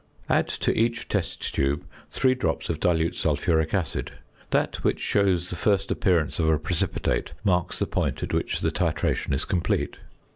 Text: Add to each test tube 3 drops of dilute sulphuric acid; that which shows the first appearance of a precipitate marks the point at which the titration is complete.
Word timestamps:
Add 0.29 0.47
to 0.65 0.75
each 0.75 1.07
test 1.09 1.53
tube 1.53 1.85
3 2.09 2.33
drops 2.33 2.69
of 2.69 2.79
dilute 2.79 3.15
sulphuric 3.15 3.71
acid; 3.75 4.13
that 4.49 4.83
which 4.83 4.99
shows 4.99 5.51
the 5.51 5.55
first 5.55 5.91
appearance 5.91 6.39
of 6.39 6.49
a 6.49 6.57
precipitate 6.57 7.33
marks 7.43 7.77
the 7.77 7.85
point 7.85 8.23
at 8.23 8.33
which 8.33 8.61
the 8.61 8.71
titration 8.71 9.31
is 9.31 9.45
complete. 9.45 9.97